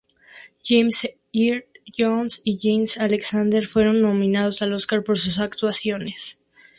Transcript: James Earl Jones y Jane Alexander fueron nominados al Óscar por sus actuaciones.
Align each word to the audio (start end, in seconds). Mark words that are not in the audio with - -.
James 0.63 1.07
Earl 1.35 1.63
Jones 1.95 2.41
y 2.43 2.57
Jane 2.59 2.87
Alexander 2.99 3.63
fueron 3.67 4.01
nominados 4.01 4.63
al 4.63 4.73
Óscar 4.73 5.03
por 5.03 5.19
sus 5.19 5.37
actuaciones. 5.37 6.39